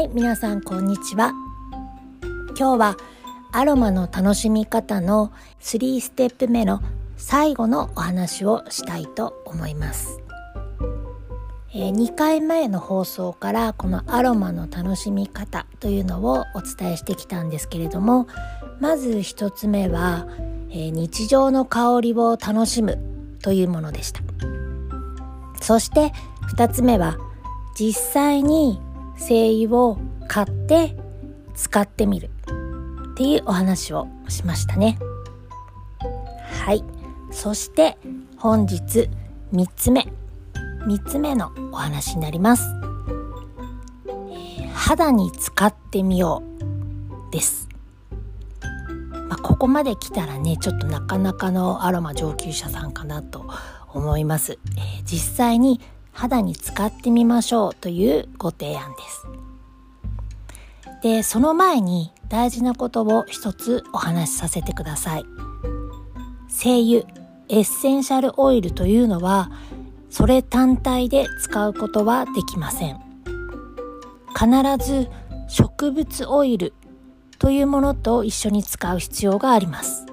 [0.00, 1.34] はい皆さんこんにちは。
[2.58, 2.96] 今日は
[3.52, 5.30] アロマの楽しみ方の
[5.60, 6.80] 3ステップ目の
[7.18, 10.22] 最後のお話をしたいと思います、
[11.74, 18.26] えー、2回前の放送からこのアロマの楽しみ方というのをお伝えしてきたんですけれども
[18.80, 20.26] まず1つ目は、
[20.70, 22.98] えー、日常の香りを楽しむ
[23.42, 24.22] というものでした。
[25.60, 26.14] そして
[26.56, 27.18] 2つ目は
[27.78, 28.80] 実際に
[29.20, 29.98] 精油を
[30.28, 30.96] 買って
[31.54, 32.30] 使ってみる。
[33.12, 34.98] っていうお話をしましたね。
[36.64, 36.82] はい。
[37.30, 37.98] そして
[38.36, 39.08] 本日
[39.52, 40.12] 3つ目。
[40.86, 42.64] 3つ目のお話になります、
[44.72, 46.42] 肌に使ってみよ
[47.28, 47.68] うです、
[49.28, 53.48] まあ、ここまで来たらねちょっとなかなかのアロマ上級者さんかなと
[53.92, 55.80] 思います、えー、実際に
[56.20, 59.26] 肌に使ってみましょうというご提案です。
[61.02, 65.24] でその前に大事なことを一つお話しさせてください。
[66.46, 67.06] 精油
[67.48, 69.50] エッセンシャルオイルというのは
[70.10, 73.00] それ単体で使うことはできません。
[74.38, 75.08] 必ず
[75.48, 76.74] 植物オイル
[77.38, 80.04] というものと一緒に使う必要があります。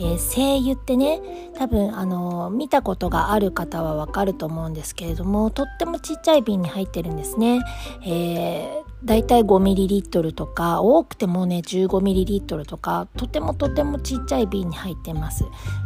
[0.00, 1.20] えー、精油ってね
[1.54, 7.60] 多分あの見たことがある方はわかると思うんですけれどもとってもちっちゃい瓶に入ってるんですね。
[8.02, 15.44] えー、だいたい 5ml とか多くてもね 15ml とかとてもとてもちっちゃい瓶に入ってます。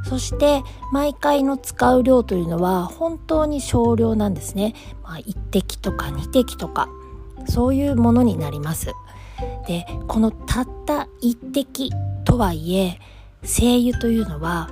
[0.09, 0.63] そして
[0.93, 6.89] 毎回の使う量というのは本当に少量なんですね、まあ、1滴とか2滴とか
[7.47, 8.93] そういうものになります。
[9.67, 11.91] でこのたった1滴
[12.25, 13.01] とはいえ
[13.45, 14.71] 精油というのは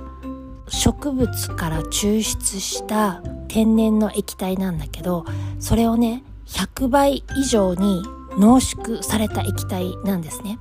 [0.67, 5.25] 植物から抽出した天然の液体なんだけど
[5.59, 8.03] それをね100倍以上に
[8.37, 10.57] 濃縮された液体なんですね。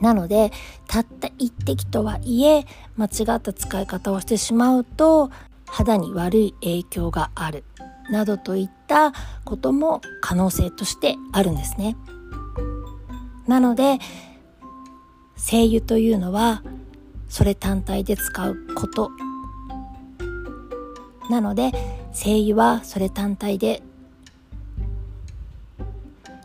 [0.00, 0.50] なので
[0.86, 2.64] たった一滴とはいえ
[2.96, 5.30] 間違った使い方をしてしまうと
[5.66, 7.64] 肌に悪い影響がある
[8.10, 9.12] などといった
[9.44, 11.96] ことも可能性としてあるんですね。
[13.46, 13.98] なので
[15.36, 16.62] 精油というのは
[17.30, 19.10] それ単体で使うこと。
[21.30, 21.72] なので
[22.12, 23.82] 精油はそれ単体で。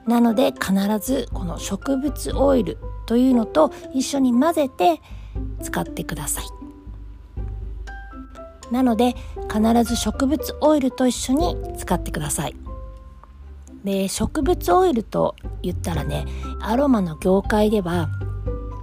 [0.08, 5.02] なので必ずこの植物オイルというのと一緒に混ぜて
[5.64, 6.46] 使ってください。
[8.72, 9.16] なので
[9.52, 12.56] 必ず植物オイルと一緒に使ってください。
[13.84, 16.26] で植物オイルと言ったらね
[16.62, 18.10] アロマの業界では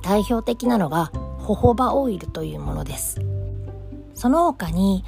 [0.02, 1.12] 代表的なのが
[1.42, 3.20] ホホバオイルというものです。
[4.14, 5.04] その他に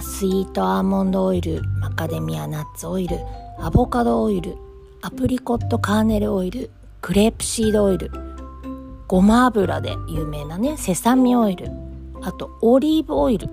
[0.00, 3.18] スイートアーモンドオイルマカデミアナッツオイル
[3.58, 4.56] アボカドオイル
[5.02, 6.70] アプリコットカーネルオイル
[7.00, 8.10] グレープシードオイル
[9.08, 11.68] ごま油で有名なねセサミオイル
[12.22, 13.48] あとオリーブオイル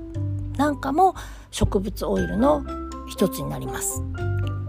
[0.57, 1.15] なんかも
[1.51, 2.65] 植物オイルの
[3.07, 4.03] 一つになります。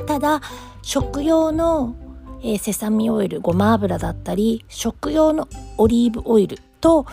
[0.07, 0.41] ただ
[0.83, 1.97] 食用の、
[2.41, 7.07] えー、セサミオイルごま油だったり食用のオリーブオイルと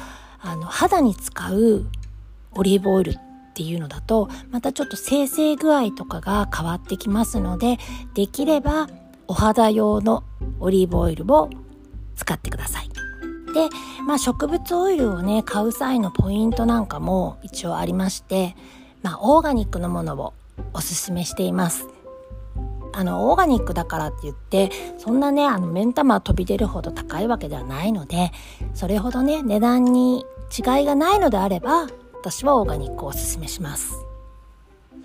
[0.45, 1.85] あの肌に使う
[2.51, 3.13] オリーブオイルっ
[3.55, 7.77] ていうのだとまたちょっと生成具合とかが変わってきますので
[8.13, 8.87] できれば
[9.27, 10.23] お肌用の
[10.59, 11.49] オリーブオイルを
[12.15, 12.89] 使ってください。
[13.53, 13.69] で、
[14.05, 18.55] まあ、植物オイルをね買う際のポイントなんかも一応ありまして、
[19.01, 20.33] まあ、オーガニックのものを
[20.73, 21.87] おすすめしています。
[22.93, 28.31] あのオーガニックだからって言ってそんなねあの目ん玉飛び出るほど高いわけではないので
[28.73, 31.87] それほどね値段に違いがないのであれば
[32.21, 33.93] 私はオーガニックをおすすめします。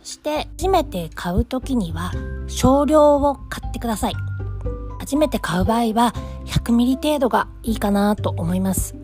[0.03, 2.13] そして初めて買う時には
[2.47, 4.15] 少量を買ってください。
[4.99, 6.15] 初めて買う場合は
[6.47, 8.95] 100ml 程度がいいかなと思います。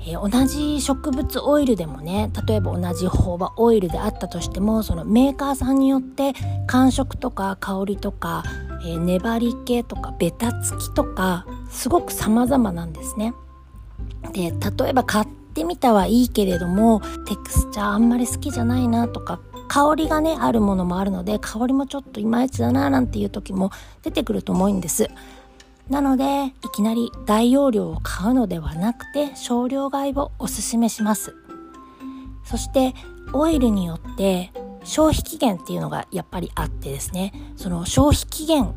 [0.00, 6.34] えー、同じ植物オイルでもね例えば同じホーバオイルであったとしてもそのメーカーさんによって
[6.66, 8.44] 感触とか香りとか、
[8.82, 13.34] えー、粘り気とかベタつきとかすごく様々なんですね。
[14.32, 15.26] で例えば買っ
[15.58, 23.72] てみたはいいけれどもテクスチャーあんまり好きじゃないなとか香りがねあるものもあるので香りもちょっといまいちだななんていう時も
[24.02, 25.08] 出てくると思うんです。
[25.90, 31.34] なのでいきなり大容量を買うのではなくて少量買いをおすすめします
[32.44, 32.92] そして
[33.32, 34.52] オイルによって
[34.84, 38.74] 消費期限っていうのがやっぱりあってですねその消費期限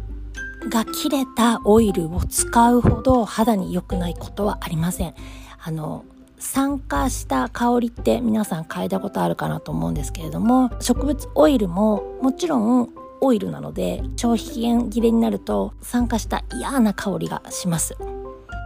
[0.69, 5.13] が切れたオイルを使うほど肌に良くないことはありません
[5.61, 6.05] あの
[6.41, 12.89] 酸化した香りって皆さん嗅いだことあるかなと思うんですけれども植物オイルももちろん
[13.21, 17.95] オイルなので消費期限切れになると酸化した嫌な香りがします。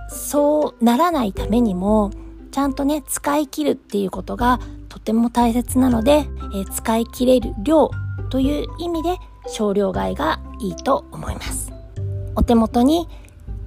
[0.10, 2.12] そうならないためにも
[2.51, 7.92] ちゃんとね使い切るっていうことがとても大切なので、えー、使い切れる量
[8.30, 9.18] という意味で
[9.48, 11.74] 少量買いがいいと思います。
[12.36, 13.10] お手元に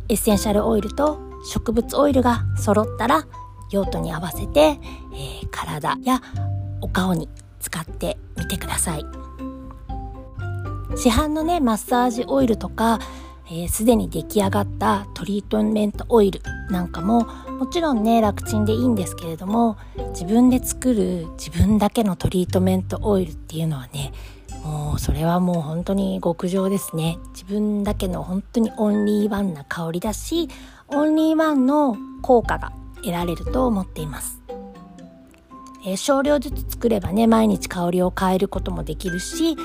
[0.08, 3.26] エッセンシャルオイルと植物オイルが揃ったら
[3.70, 6.20] 用途に合わせて、えー、体や
[6.80, 7.28] お顔に
[7.60, 9.04] 使ってみてください。
[10.96, 12.98] 市販のねマッサージオイルとか
[13.68, 17.24] すで、ー、に出来上がったトリートメントオイルなんかも
[17.58, 19.78] もちろんね楽ちんでいいんですけれども
[20.10, 24.12] 自分で作る自分だけのトリートメントオイルっていうのはね
[24.64, 27.18] もうそれはもう本当に極上ですね。
[27.32, 30.48] 自分だけの本当にオンリーワンな香りだし
[30.88, 32.72] オンリーワンの効果が
[33.02, 34.40] 得られると思っています、
[35.84, 39.56] えー、少量ずつ作ればね毎日香りを変えることもできるし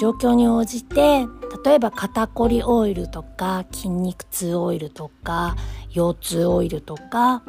[0.00, 1.26] 状況に応じて
[1.64, 5.56] 例えば肩こりオイルとか筋肉痛オイルとか
[5.90, 7.42] 腰痛オイルとか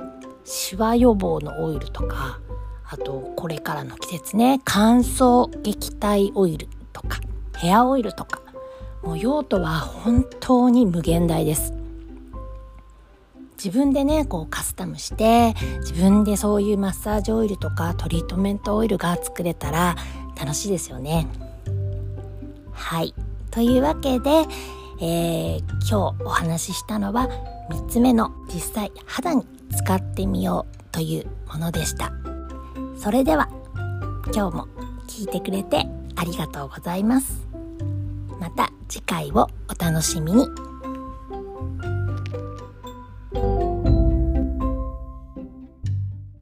[0.43, 2.39] シワ予防のオイルとか
[2.89, 7.19] あとこれからの季節ね乾燥撃退オイルとか
[7.57, 8.41] ヘアオイルとか。
[9.03, 11.73] もう用途は本当に無限大です。
[13.63, 19.95] 自分でねこうカスタムして自分でそういうマッサージオイルとかトリートメントオイルが作れたら
[20.35, 21.27] 楽しいですよね。
[22.71, 23.13] はい。
[23.51, 24.47] というわけで、
[24.99, 27.29] えー、今日お話ししたのは
[27.69, 29.45] 3つ目の実際肌に
[29.77, 32.11] 使ってみようというものでした。
[32.97, 33.47] それでは
[34.33, 34.67] 今日も
[35.07, 35.85] 聞いてくれて
[36.15, 37.45] ありがとうございます。
[38.39, 40.70] また次回をお楽しみに。